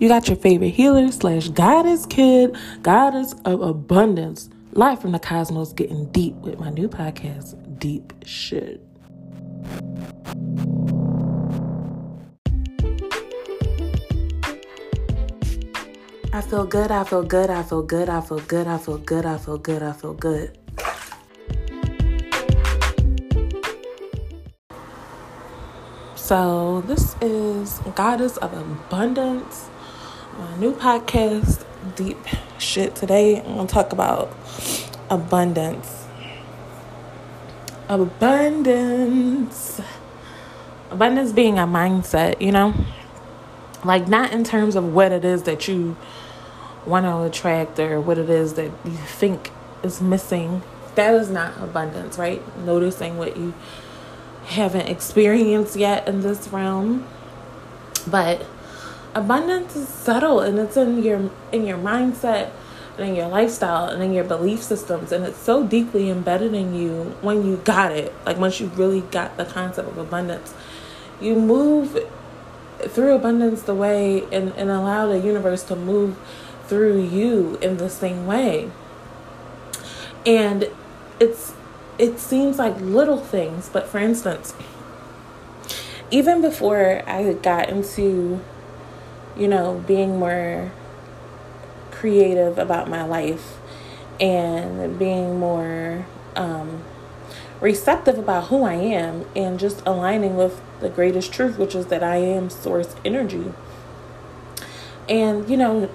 You 0.00 0.08
got 0.08 0.28
your 0.28 0.38
favorite 0.38 0.70
healer 0.70 1.12
slash 1.12 1.48
goddess 1.48 2.06
kid, 2.06 2.56
goddess 2.80 3.34
of 3.44 3.60
abundance, 3.60 4.48
live 4.72 4.98
from 4.98 5.12
the 5.12 5.18
cosmos, 5.18 5.74
getting 5.74 6.06
deep 6.06 6.34
with 6.36 6.58
my 6.58 6.70
new 6.70 6.88
podcast, 6.88 7.54
Deep 7.78 8.14
Shit. 8.24 8.80
I 16.32 16.40
feel 16.40 16.64
good, 16.64 16.90
I 16.90 17.04
feel 17.04 17.22
good, 17.22 17.50
I 17.50 17.62
feel 17.62 17.82
good, 17.82 18.08
I 18.08 18.22
feel 18.22 18.38
good, 18.38 18.66
I 18.66 18.78
feel 18.78 18.96
good, 18.96 19.26
I 19.26 19.36
feel 19.36 19.58
good, 19.58 19.82
I 19.82 19.92
feel 19.92 20.14
good. 20.14 20.59
So, 26.20 26.82
this 26.82 27.16
is 27.20 27.80
Goddess 27.96 28.36
of 28.36 28.52
Abundance, 28.52 29.68
my 30.38 30.54
new 30.58 30.72
podcast, 30.72 31.64
Deep 31.96 32.18
Shit. 32.58 32.94
Today, 32.94 33.40
I'm 33.40 33.54
going 33.54 33.66
to 33.66 33.74
talk 33.74 33.92
about 33.92 34.32
abundance. 35.08 36.06
Abundance. 37.88 39.80
Abundance 40.90 41.32
being 41.32 41.58
a 41.58 41.66
mindset, 41.66 42.40
you 42.40 42.52
know? 42.52 42.74
Like, 43.82 44.06
not 44.06 44.30
in 44.32 44.44
terms 44.44 44.76
of 44.76 44.94
what 44.94 45.10
it 45.10 45.24
is 45.24 45.44
that 45.44 45.66
you 45.66 45.96
want 46.86 47.06
to 47.06 47.22
attract 47.22 47.80
or 47.80 48.00
what 48.00 48.18
it 48.18 48.30
is 48.30 48.54
that 48.54 48.70
you 48.84 48.92
think 48.92 49.50
is 49.82 50.00
missing. 50.00 50.62
That 50.94 51.14
is 51.14 51.28
not 51.28 51.54
abundance, 51.60 52.18
right? 52.18 52.42
Noticing 52.58 53.18
what 53.18 53.36
you 53.36 53.52
haven't 54.46 54.88
experienced 54.88 55.76
yet 55.76 56.06
in 56.08 56.22
this 56.22 56.48
realm. 56.48 57.06
But 58.06 58.46
abundance 59.14 59.76
is 59.76 59.88
subtle 59.88 60.40
and 60.40 60.58
it's 60.58 60.76
in 60.76 61.02
your 61.02 61.30
in 61.52 61.66
your 61.66 61.78
mindset 61.78 62.50
and 62.96 63.08
in 63.08 63.14
your 63.16 63.28
lifestyle 63.28 63.86
and 63.86 64.02
in 64.02 64.12
your 64.12 64.24
belief 64.24 64.62
systems 64.62 65.10
and 65.12 65.24
it's 65.24 65.38
so 65.38 65.66
deeply 65.66 66.10
embedded 66.10 66.54
in 66.54 66.74
you 66.74 67.16
when 67.20 67.46
you 67.46 67.56
got 67.58 67.92
it. 67.92 68.12
Like 68.24 68.38
once 68.38 68.60
you 68.60 68.68
really 68.68 69.02
got 69.02 69.36
the 69.36 69.44
concept 69.44 69.88
of 69.88 69.98
abundance. 69.98 70.54
You 71.20 71.36
move 71.36 71.98
through 72.88 73.14
abundance 73.14 73.62
the 73.62 73.74
way 73.74 74.24
and, 74.32 74.52
and 74.54 74.70
allow 74.70 75.06
the 75.06 75.18
universe 75.18 75.62
to 75.64 75.76
move 75.76 76.16
through 76.66 77.02
you 77.02 77.58
in 77.60 77.76
the 77.76 77.90
same 77.90 78.26
way. 78.26 78.70
And 80.24 80.70
it's 81.18 81.52
it 82.00 82.18
seems 82.18 82.58
like 82.58 82.80
little 82.80 83.18
things, 83.18 83.68
but 83.68 83.86
for 83.86 83.98
instance, 83.98 84.54
even 86.10 86.40
before 86.40 87.02
I 87.06 87.34
got 87.34 87.68
into, 87.68 88.40
you 89.36 89.46
know, 89.46 89.84
being 89.86 90.18
more 90.18 90.72
creative 91.90 92.56
about 92.56 92.88
my 92.88 93.04
life 93.04 93.58
and 94.18 94.98
being 94.98 95.38
more 95.38 96.06
um, 96.36 96.82
receptive 97.60 98.18
about 98.18 98.48
who 98.48 98.64
I 98.64 98.74
am 98.74 99.26
and 99.36 99.60
just 99.60 99.82
aligning 99.84 100.36
with 100.36 100.58
the 100.80 100.88
greatest 100.88 101.34
truth, 101.34 101.58
which 101.58 101.74
is 101.74 101.86
that 101.86 102.02
I 102.02 102.16
am 102.16 102.48
source 102.48 102.96
energy. 103.04 103.52
And, 105.06 105.50
you 105.50 105.58
know, 105.58 105.90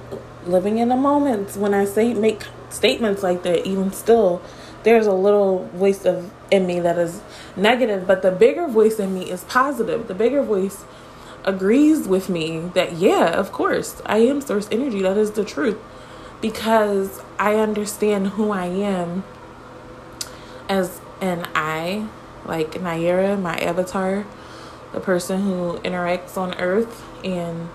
living 0.46 0.78
in 0.78 0.90
the 0.90 0.96
moments 0.96 1.58
when 1.58 1.74
I 1.74 1.86
say 1.86 2.14
make 2.14 2.44
statements 2.70 3.24
like 3.24 3.42
that, 3.42 3.66
even 3.66 3.92
still, 3.92 4.44
there's 4.86 5.08
a 5.08 5.14
little 5.14 5.66
voice 5.74 6.06
of 6.06 6.32
in 6.52 6.68
me 6.68 6.80
that 6.80 6.98
is 6.98 7.22
negative, 7.58 8.06
but 8.06 8.22
the 8.22 8.32
bigger 8.32 8.68
voice 8.68 9.00
in 9.00 9.14
me 9.16 9.32
is 9.32 9.44
positive. 9.46 10.08
The 10.08 10.14
bigger 10.14 10.44
voice 10.44 10.86
agrees 11.44 12.08
with 12.08 12.30
me 12.30 12.60
that 12.76 12.94
yeah, 12.94 13.32
of 13.32 13.52
course, 13.52 14.02
I 14.06 14.20
am 14.20 14.42
source 14.42 14.70
energy. 14.72 15.02
That 15.02 15.18
is 15.18 15.32
the 15.32 15.44
truth. 15.44 15.78
Because 16.40 17.22
I 17.40 17.56
understand 17.56 18.28
who 18.28 18.52
I 18.52 18.68
am 18.68 19.24
as 20.70 21.02
an 21.20 21.48
I, 21.56 22.08
like 22.46 22.74
Nyerra, 22.74 23.42
my 23.42 23.58
avatar, 23.58 24.28
the 24.94 25.00
person 25.00 25.42
who 25.42 25.80
interacts 25.80 26.38
on 26.38 26.54
earth 26.60 27.04
and 27.24 27.70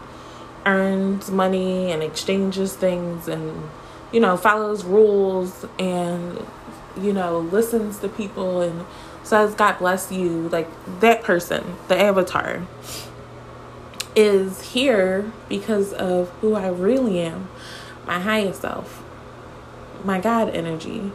earns 0.65 1.29
money 1.29 1.91
and 1.91 2.05
exchanges 2.05 2.75
things 2.75 3.27
and 3.27 3.69
you 4.13 4.21
know 4.21 4.37
follows 4.37 4.85
rules 4.85 5.67
and 5.79 6.47
you 6.99 7.13
know, 7.13 7.39
listens 7.39 7.99
to 8.01 8.09
people 8.09 8.61
and 8.61 8.87
says, 9.23 9.55
God 9.55 9.79
bless 9.79 10.11
you, 10.11 10.49
like 10.49 10.69
that 11.01 11.23
person, 11.23 11.77
the 11.89 12.01
avatar, 12.01 12.67
is 14.17 14.73
here 14.73 15.31
because 15.49 15.93
of 15.93 16.31
who 16.41 16.55
I 16.55 16.69
really 16.69 17.21
am, 17.21 17.49
my 18.07 18.19
highest 18.19 18.63
self, 18.63 19.03
my 20.05 20.21
God 20.21 20.49
energy, 20.51 21.13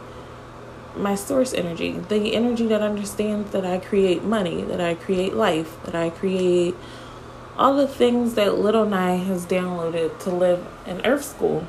my 0.95 1.15
source 1.15 1.53
energy, 1.53 1.91
the 1.93 2.33
energy 2.35 2.67
that 2.67 2.81
understands 2.81 3.51
that 3.51 3.65
I 3.65 3.79
create 3.79 4.23
money, 4.23 4.61
that 4.63 4.79
I 4.79 4.95
create 4.95 5.33
life, 5.33 5.77
that 5.83 5.95
I 5.95 6.09
create 6.09 6.75
all 7.57 7.75
the 7.75 7.87
things 7.87 8.35
that 8.35 8.57
little 8.57 8.85
Nye 8.85 9.15
has 9.15 9.45
downloaded 9.45 10.19
to 10.19 10.29
live 10.29 10.65
in 10.85 11.05
Earth 11.05 11.23
School. 11.23 11.67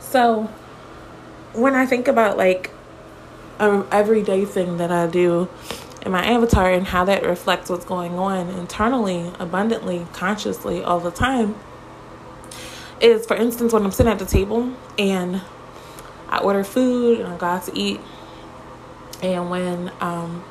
So 0.00 0.44
when 1.52 1.74
I 1.74 1.86
think 1.86 2.08
about 2.08 2.36
like 2.36 2.70
a 3.58 3.86
everyday 3.90 4.44
thing 4.44 4.76
that 4.78 4.90
I 4.90 5.06
do 5.06 5.48
in 6.02 6.12
my 6.12 6.24
avatar 6.24 6.70
and 6.72 6.86
how 6.86 7.04
that 7.04 7.24
reflects 7.24 7.70
what's 7.70 7.84
going 7.84 8.18
on 8.18 8.48
internally, 8.50 9.32
abundantly, 9.38 10.06
consciously 10.12 10.82
all 10.82 11.00
the 11.00 11.10
time 11.10 11.56
is 13.00 13.26
for 13.26 13.36
instance 13.36 13.72
when 13.72 13.84
I'm 13.84 13.92
sitting 13.92 14.12
at 14.12 14.18
the 14.18 14.26
table 14.26 14.74
and 14.98 15.40
I 16.28 16.38
order 16.38 16.64
food 16.64 17.20
and 17.20 17.28
I 17.28 17.36
go 17.36 17.46
out 17.46 17.64
to 17.64 17.78
eat 17.78 18.00
and 19.22 19.50
when 19.50 19.92
um, 20.00 20.44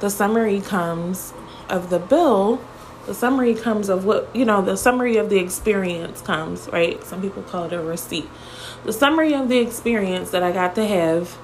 the 0.00 0.10
summary 0.10 0.60
comes 0.60 1.32
of 1.68 1.90
the 1.90 1.98
bill 1.98 2.62
the 3.06 3.14
summary 3.14 3.54
comes 3.54 3.88
of 3.88 4.04
what 4.04 4.34
you 4.34 4.44
know 4.44 4.62
the 4.62 4.76
summary 4.76 5.16
of 5.16 5.30
the 5.30 5.38
experience 5.38 6.20
comes 6.20 6.68
right? 6.72 7.02
Some 7.04 7.20
people 7.20 7.42
call 7.42 7.64
it 7.64 7.72
a 7.72 7.80
receipt. 7.80 8.28
The 8.84 8.92
summary 8.92 9.34
of 9.34 9.48
the 9.48 9.58
experience 9.58 10.30
that 10.30 10.42
i 10.42 10.52
got 10.52 10.74
to 10.74 10.86
have 10.86 11.36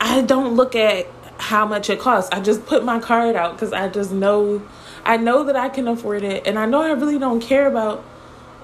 I 0.00 0.22
don't 0.22 0.54
look 0.54 0.76
at 0.76 1.06
how 1.38 1.66
much 1.66 1.88
it 1.90 2.00
costs. 2.00 2.30
I 2.32 2.40
just 2.40 2.66
put 2.66 2.84
my 2.84 2.98
card 2.98 3.36
out 3.36 3.52
because 3.52 3.72
I 3.72 3.88
just 3.88 4.12
know 4.12 4.62
I 5.04 5.16
know 5.16 5.44
that 5.44 5.56
I 5.56 5.68
can 5.68 5.88
afford 5.88 6.22
it 6.22 6.46
and 6.46 6.58
I 6.58 6.66
know 6.66 6.82
I 6.82 6.90
really 6.92 7.18
don't 7.18 7.40
care 7.40 7.66
about 7.66 8.04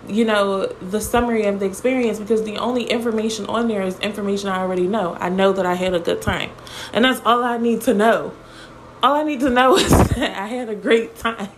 you 0.07 0.25
know 0.25 0.67
the 0.67 1.01
summary 1.01 1.45
of 1.45 1.61
the 1.61 1.67
experience 1.67 2.19
because 2.19 2.43
the 2.43 2.59
only 2.59 2.85
information 2.85 3.47
on 3.47 3.69
there 3.69 3.83
is 3.83 3.99
information 4.01 4.49
I 4.49 4.59
already 4.59 4.87
know. 4.87 5.17
I 5.21 5.29
know 5.29 5.53
that 5.53 5.67
I 5.67 5.75
had 5.75 5.95
a 5.95 6.01
good 6.01 6.21
time. 6.21 6.51
And 6.93 7.05
that's 7.05 7.21
all 7.25 7.43
I 7.43 7.57
need 7.57 7.83
to 7.83 7.95
know. 7.95 8.35
All 9.03 9.15
I 9.15 9.23
need 9.23 9.41
to 9.41 9.51
know 9.51 9.77
is 9.79 9.91
that 9.91 10.39
I 10.39 10.47
had 10.47 10.69
a 10.69 10.75
great 10.75 11.17
time. 11.17 11.49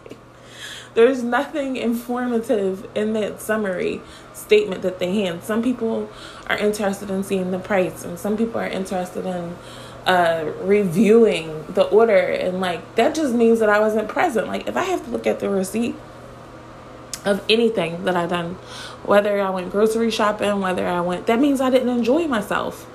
There's 0.96 1.22
nothing 1.22 1.76
informative 1.76 2.88
in 2.94 3.12
that 3.12 3.42
summary 3.42 4.00
statement 4.32 4.80
that 4.80 4.98
they 4.98 5.14
hand. 5.14 5.44
Some 5.44 5.62
people 5.62 6.08
are 6.46 6.56
interested 6.56 7.10
in 7.10 7.22
seeing 7.22 7.50
the 7.50 7.58
price, 7.58 8.02
and 8.02 8.18
some 8.18 8.34
people 8.34 8.58
are 8.58 8.66
interested 8.66 9.26
in 9.26 9.56
uh, 10.06 10.50
reviewing 10.62 11.66
the 11.68 11.82
order. 11.82 12.16
And 12.16 12.62
like 12.62 12.94
that 12.94 13.14
just 13.14 13.34
means 13.34 13.60
that 13.60 13.68
I 13.68 13.78
wasn't 13.78 14.08
present. 14.08 14.46
Like 14.46 14.66
if 14.68 14.74
I 14.74 14.84
have 14.84 15.04
to 15.04 15.10
look 15.10 15.26
at 15.26 15.38
the 15.40 15.50
receipt 15.50 15.96
of 17.26 17.44
anything 17.50 18.04
that 18.04 18.16
I 18.16 18.26
done, 18.26 18.54
whether 19.04 19.38
I 19.38 19.50
went 19.50 19.70
grocery 19.70 20.10
shopping, 20.10 20.60
whether 20.60 20.86
I 20.86 21.02
went, 21.02 21.26
that 21.26 21.40
means 21.40 21.60
I 21.60 21.68
didn't 21.68 21.90
enjoy 21.90 22.26
myself. 22.26 22.86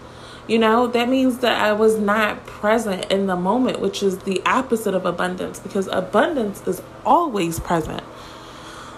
You 0.51 0.59
know, 0.59 0.85
that 0.85 1.07
means 1.07 1.37
that 1.37 1.61
I 1.61 1.71
was 1.71 1.97
not 1.97 2.45
present 2.45 3.09
in 3.09 3.25
the 3.25 3.37
moment, 3.37 3.79
which 3.79 4.03
is 4.03 4.17
the 4.17 4.41
opposite 4.45 4.93
of 4.93 5.05
abundance 5.05 5.59
because 5.59 5.87
abundance 5.87 6.67
is 6.67 6.81
always 7.05 7.57
present. 7.61 8.03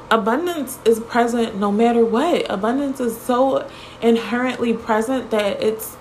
Abundance 0.09 0.79
is 0.83 1.00
present 1.00 1.55
no 1.55 1.71
matter 1.71 2.03
what. 2.03 2.50
Abundance 2.50 3.00
is 3.00 3.15
so 3.15 3.69
inherently 4.01 4.73
present 4.73 5.29
that 5.29 5.61
it's 5.61 5.95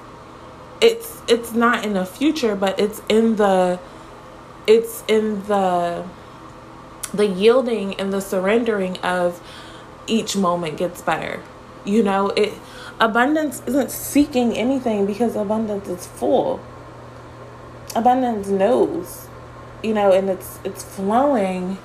it's 0.81 1.21
it's 1.29 1.53
not 1.53 1.85
in 1.85 1.93
the 1.93 2.07
future 2.07 2.57
but 2.57 2.81
it's 2.81 3.03
in 3.11 3.37
the 3.37 3.79
it's 4.67 5.05
in 5.07 5.43
the 5.49 6.03
the 7.13 7.27
yielding 7.27 7.93
and 8.01 8.11
the 8.11 8.23
surrendering 8.23 8.97
of 9.01 9.39
each 10.07 10.35
moment 10.35 10.79
gets 10.79 11.03
better. 11.03 11.43
You 11.85 12.03
know 12.03 12.31
it 12.31 12.55
abundance 13.01 13.63
isn't 13.67 13.91
seeking 13.91 14.57
anything 14.57 15.07
because 15.07 15.37
abundance 15.37 15.89
is 15.89 16.07
full 16.07 16.61
abundance 17.95 18.49
knows 18.49 19.27
you 19.83 19.93
know 19.93 20.13
and 20.13 20.31
it's 20.31 20.59
it's 20.65 20.83
flowing 20.85 21.79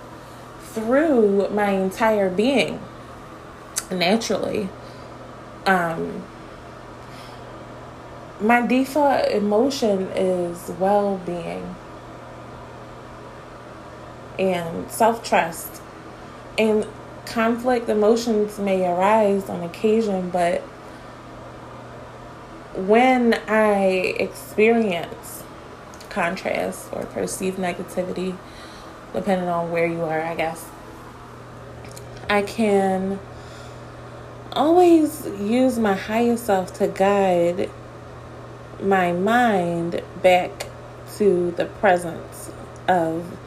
through 0.74 1.50
my 1.50 1.72
entire 1.72 2.30
being 2.30 2.80
naturally. 3.92 4.70
Um, 5.66 6.24
my 8.40 8.66
default 8.66 9.28
emotion 9.30 10.04
is 10.16 10.70
well 10.80 11.18
being. 11.26 11.76
and 14.40 14.90
self 14.92 15.24
trust. 15.24 15.82
And 16.58 16.86
conflict 17.26 17.90
emotions 17.90 18.60
may 18.60 18.88
arise 18.88 19.50
on 19.50 19.62
occasion, 19.64 20.30
but 20.30 20.64
when 22.78 23.34
I 23.48 23.86
experience 24.20 25.44
contrast 26.10 26.90
or 26.92 27.06
perceived 27.06 27.58
negativity, 27.58 28.38
depending 29.14 29.50
on 29.50 29.72
where 29.72 29.88
you 29.88 30.02
are, 30.02 30.22
I 30.22 30.36
guess, 30.36 30.66
I 32.30 32.44
can 32.44 33.20
always 34.54 35.26
use 35.40 35.80
my 35.80 35.96
higher 35.96 36.38
self 36.38 36.74
to 36.76 36.88
guide 36.88 37.70
my 38.82 39.12
mind 39.12 40.02
back 40.22 40.68
to 41.18 41.52
the 41.52 41.66
presence 41.66 42.52
of 42.88 43.38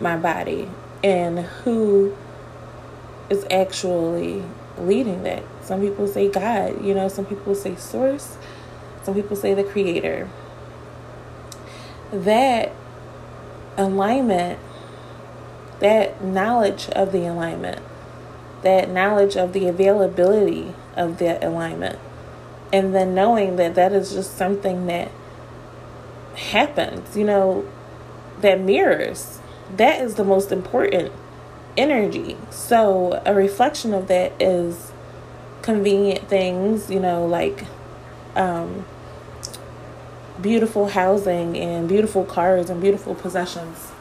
my 0.00 0.16
body 0.16 0.68
and 1.04 1.40
who 1.40 2.16
is 3.28 3.46
actually 3.50 4.42
leading 4.78 5.22
that. 5.24 5.42
Some 5.62 5.80
people 5.80 6.06
say 6.06 6.28
God, 6.28 6.84
you 6.84 6.94
know, 6.94 7.08
some 7.08 7.26
people 7.26 7.54
say 7.54 7.76
source, 7.76 8.38
some 9.08 9.14
people 9.14 9.36
say 9.36 9.54
the 9.54 9.64
creator. 9.64 10.28
That 12.12 12.72
alignment, 13.78 14.58
that 15.80 16.22
knowledge 16.22 16.90
of 16.90 17.10
the 17.12 17.24
alignment, 17.26 17.80
that 18.60 18.90
knowledge 18.90 19.34
of 19.34 19.54
the 19.54 19.66
availability 19.66 20.74
of 20.94 21.16
that 21.20 21.42
alignment, 21.42 21.98
and 22.70 22.94
then 22.94 23.14
knowing 23.14 23.56
that 23.56 23.74
that 23.76 23.94
is 23.94 24.12
just 24.12 24.36
something 24.36 24.84
that 24.88 25.10
happens, 26.34 27.16
you 27.16 27.24
know, 27.24 27.66
that 28.42 28.60
mirrors. 28.60 29.40
That 29.74 30.02
is 30.02 30.16
the 30.16 30.24
most 30.24 30.52
important 30.52 31.12
energy. 31.78 32.36
So, 32.50 33.22
a 33.24 33.32
reflection 33.32 33.94
of 33.94 34.06
that 34.08 34.32
is 34.38 34.92
convenient 35.62 36.28
things, 36.28 36.90
you 36.90 37.00
know, 37.00 37.24
like 37.24 37.64
um, 38.36 38.84
beautiful 40.40 40.88
housing 40.88 41.56
and 41.56 41.88
beautiful 41.88 42.24
cars 42.24 42.70
and 42.70 42.80
beautiful 42.80 43.14
possessions. 43.14 43.92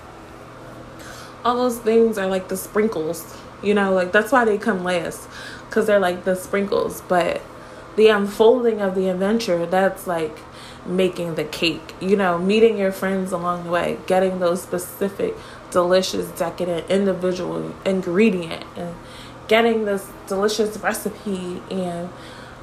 All 1.44 1.56
those 1.56 1.80
things 1.80 2.18
are 2.18 2.28
like 2.28 2.50
the 2.50 2.58
sprinkles, 2.58 3.38
you 3.64 3.74
know, 3.74 3.94
like 3.94 4.12
that's 4.12 4.32
why 4.32 4.46
they 4.46 4.58
come 4.58 4.84
last 4.84 5.28
because 5.68 5.88
they're 5.88 6.00
like 6.00 6.24
the 6.24 6.36
sprinkles. 6.36 7.02
But 7.02 7.42
the 7.96 8.10
unfolding 8.10 8.82
of 8.82 8.96
the 8.96 9.10
adventure, 9.10 9.66
that's 9.66 10.08
like 10.08 10.38
making 10.86 11.36
the 11.36 11.44
cake, 11.44 11.94
you 12.00 12.16
know, 12.16 12.38
meeting 12.38 12.78
your 12.78 12.92
friends 12.92 13.32
along 13.32 13.66
the 13.66 13.72
way, 13.72 13.98
getting 14.08 14.40
those 14.40 14.62
specific 14.62 15.36
delicious, 15.72 16.28
decadent, 16.32 16.90
individual 16.90 17.74
ingredient 17.86 18.64
and 18.76 18.96
getting 19.48 19.86
this 19.86 20.10
delicious 20.28 20.78
recipe 20.78 21.62
and 21.70 22.10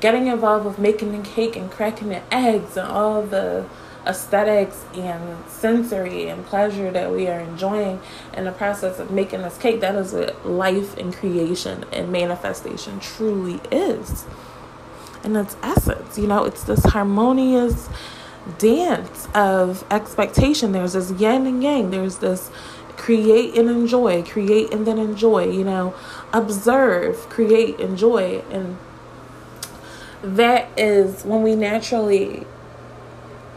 getting 0.05 0.27
involved 0.27 0.67
with 0.67 0.79
making 0.79 1.13
the 1.13 1.27
cake 1.27 1.57
and 1.57 1.71
cracking 1.71 2.11
the 2.11 2.21
eggs 2.31 2.77
and 2.77 2.87
all 2.87 3.23
the 3.23 3.65
aesthetics 4.07 4.85
and 4.95 5.49
sensory 5.49 6.29
and 6.29 6.45
pleasure 6.45 6.91
that 6.91 7.11
we 7.11 7.27
are 7.27 7.41
enjoying 7.41 7.99
in 8.37 8.45
the 8.45 8.53
process 8.53 8.99
of 8.99 9.11
making 9.11 9.41
this 9.41 9.57
cake. 9.57 9.81
That 9.81 9.95
is 9.95 10.13
what 10.13 10.47
life 10.47 10.95
and 10.99 11.11
creation 11.11 11.87
and 11.91 12.13
manifestation 12.13 13.01
truly 13.01 13.63
is. 13.73 14.27
And 15.23 15.39
its 15.39 15.57
essence, 15.63 16.19
you 16.19 16.27
know, 16.27 16.45
it's 16.45 16.65
this 16.65 16.85
harmonious 16.85 17.89
dance 18.59 19.27
of 19.35 19.87
expectation. 19.91 20.73
There's 20.73 20.93
this 20.93 21.13
yin 21.13 21.47
and 21.47 21.63
yang. 21.63 21.91
There's 21.91 22.19
this 22.19 22.51
create 22.99 23.57
and 23.57 23.71
enjoy, 23.71 24.23
create 24.23 24.71
and 24.71 24.87
then 24.87 24.99
enjoy, 24.99 25.49
you 25.49 25.65
know, 25.65 25.95
observe, 26.31 27.31
create, 27.31 27.81
enjoy. 27.81 28.43
And 28.51 28.77
that 30.25 30.69
is 30.77 31.25
when 31.25 31.43
we 31.43 31.55
naturally 31.55 32.47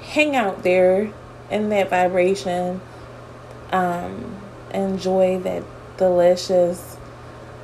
hang 0.02 0.36
out 0.36 0.64
there 0.64 1.12
in 1.50 1.70
that 1.70 1.90
vibration, 1.90 2.82
um, 3.72 4.36
enjoy 4.74 5.40
that 5.40 5.64
delicious, 5.98 6.98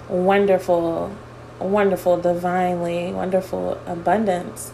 wonderful, 0.10 1.16
wonderful, 1.60 2.18
divinely 2.18 3.12
wonderful 3.12 3.80
abundance, 3.86 4.72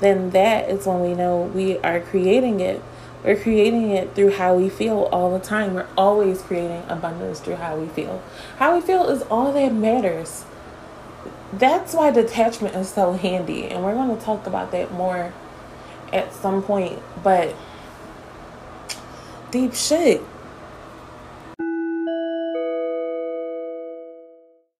then 0.00 0.30
that 0.30 0.68
is 0.68 0.86
when 0.86 1.00
we 1.00 1.14
know 1.14 1.42
we 1.54 1.78
are 1.78 2.00
creating 2.00 2.60
it 2.60 2.82
we're 3.24 3.40
creating 3.40 3.90
it 3.90 4.14
through 4.14 4.32
how 4.32 4.56
we 4.56 4.68
feel 4.68 5.08
all 5.12 5.30
the 5.30 5.44
time. 5.44 5.74
We're 5.74 5.86
always 5.96 6.42
creating 6.42 6.82
abundance 6.88 7.38
through 7.38 7.56
how 7.56 7.76
we 7.76 7.86
feel. 7.86 8.20
How 8.56 8.74
we 8.74 8.80
feel 8.80 9.08
is 9.08 9.22
all 9.22 9.52
that 9.52 9.72
matters. 9.72 10.44
That's 11.52 11.92
why 11.94 12.10
detachment 12.10 12.74
is 12.74 12.88
so 12.88 13.12
handy. 13.12 13.64
And 13.66 13.84
we're 13.84 13.94
going 13.94 14.16
to 14.16 14.24
talk 14.24 14.46
about 14.46 14.72
that 14.72 14.92
more 14.92 15.32
at 16.12 16.32
some 16.32 16.62
point. 16.62 16.98
But 17.22 17.54
deep 19.50 19.74
shit. 19.74 20.22